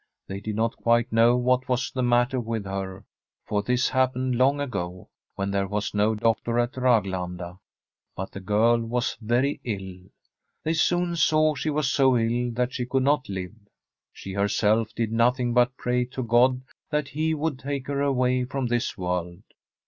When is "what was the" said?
1.37-2.01